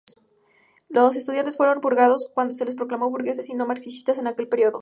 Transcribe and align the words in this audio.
Los 0.89 1.15
estudiantes 1.15 1.57
fueron 1.57 1.79
purgados 1.79 2.31
cuando 2.33 2.55
se 2.55 2.65
les 2.65 2.73
proclamó 2.73 3.11
burgueses 3.11 3.47
y 3.51 3.53
no-marxistas 3.53 4.17
en 4.17 4.25
aquel 4.25 4.47
periodo. 4.49 4.79